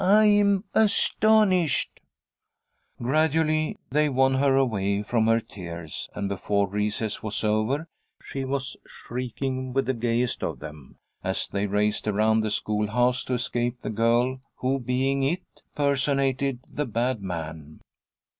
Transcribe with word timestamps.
I'm 0.03 0.63
astonished!" 0.73 2.01
Gradually 2.99 3.77
they 3.91 4.09
won 4.09 4.33
her 4.33 4.55
away 4.55 5.03
from 5.03 5.27
her 5.27 5.39
tears, 5.39 6.09
and 6.15 6.27
before 6.27 6.67
recess 6.67 7.21
was 7.21 7.43
over 7.43 7.87
she 8.23 8.43
was 8.43 8.75
shrieking 8.87 9.73
with 9.73 9.85
the 9.85 9.93
gayest 9.93 10.41
of 10.41 10.57
them 10.57 10.95
as 11.23 11.47
they 11.47 11.67
raced 11.67 12.07
around 12.07 12.41
the 12.41 12.49
schoolhouse 12.49 13.23
to 13.25 13.33
escape 13.35 13.81
the 13.81 13.91
girl 13.91 14.41
who, 14.55 14.79
being 14.79 15.21
"It," 15.21 15.43
personated 15.75 16.61
the 16.67 16.87
"bad 16.87 17.21
man." 17.21 17.79